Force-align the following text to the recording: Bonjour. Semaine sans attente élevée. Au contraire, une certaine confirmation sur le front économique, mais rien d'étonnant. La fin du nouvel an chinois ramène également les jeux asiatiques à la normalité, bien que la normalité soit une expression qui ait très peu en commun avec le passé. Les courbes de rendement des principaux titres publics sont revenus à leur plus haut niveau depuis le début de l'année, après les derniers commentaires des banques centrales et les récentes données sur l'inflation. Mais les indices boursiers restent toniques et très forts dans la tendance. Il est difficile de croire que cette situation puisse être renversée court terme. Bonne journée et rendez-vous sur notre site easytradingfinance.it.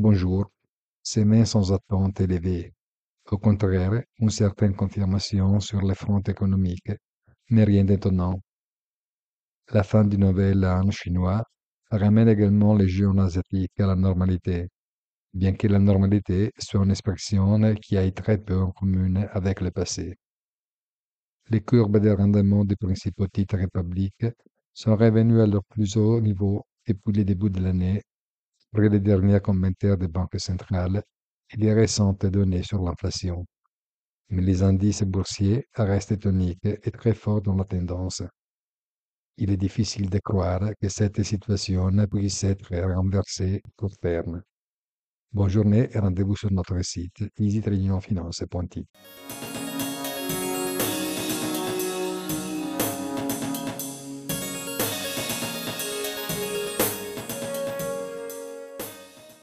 Bonjour. 0.00 0.48
Semaine 1.02 1.44
sans 1.44 1.72
attente 1.72 2.20
élevée. 2.20 2.72
Au 3.32 3.36
contraire, 3.36 4.00
une 4.20 4.30
certaine 4.30 4.76
confirmation 4.76 5.58
sur 5.58 5.80
le 5.80 5.92
front 5.94 6.20
économique, 6.20 6.92
mais 7.50 7.64
rien 7.64 7.82
d'étonnant. 7.82 8.38
La 9.72 9.82
fin 9.82 10.04
du 10.04 10.16
nouvel 10.16 10.64
an 10.64 10.88
chinois 10.92 11.42
ramène 11.90 12.28
également 12.28 12.76
les 12.76 12.86
jeux 12.86 13.10
asiatiques 13.18 13.80
à 13.80 13.88
la 13.88 13.96
normalité, 13.96 14.68
bien 15.34 15.54
que 15.54 15.66
la 15.66 15.80
normalité 15.80 16.52
soit 16.60 16.84
une 16.84 16.92
expression 16.92 17.58
qui 17.82 17.96
ait 17.96 18.12
très 18.12 18.38
peu 18.38 18.56
en 18.56 18.70
commun 18.70 19.26
avec 19.32 19.60
le 19.60 19.72
passé. 19.72 20.14
Les 21.50 21.62
courbes 21.62 21.98
de 21.98 22.10
rendement 22.10 22.64
des 22.64 22.76
principaux 22.76 23.26
titres 23.26 23.66
publics 23.74 24.26
sont 24.72 24.94
revenus 24.94 25.40
à 25.40 25.46
leur 25.48 25.64
plus 25.64 25.96
haut 25.96 26.20
niveau 26.20 26.64
depuis 26.86 27.12
le 27.14 27.24
début 27.24 27.50
de 27.50 27.60
l'année, 27.60 28.00
après 28.72 28.88
les 28.88 29.00
derniers 29.00 29.40
commentaires 29.40 29.96
des 29.96 30.08
banques 30.08 30.38
centrales 30.38 31.02
et 31.50 31.56
les 31.56 31.72
récentes 31.72 32.26
données 32.26 32.62
sur 32.62 32.82
l'inflation. 32.82 33.46
Mais 34.30 34.42
les 34.42 34.62
indices 34.62 35.02
boursiers 35.02 35.66
restent 35.74 36.18
toniques 36.18 36.64
et 36.64 36.90
très 36.90 37.14
forts 37.14 37.40
dans 37.40 37.54
la 37.54 37.64
tendance. 37.64 38.22
Il 39.38 39.50
est 39.50 39.56
difficile 39.56 40.10
de 40.10 40.18
croire 40.18 40.70
que 40.80 40.88
cette 40.88 41.22
situation 41.22 41.90
puisse 42.10 42.44
être 42.44 42.76
renversée 42.76 43.62
court 43.76 43.96
terme. 43.98 44.42
Bonne 45.32 45.48
journée 45.48 45.88
et 45.92 45.98
rendez-vous 45.98 46.36
sur 46.36 46.52
notre 46.52 46.82
site 46.82 47.24
easytradingfinance.it. 47.38 48.86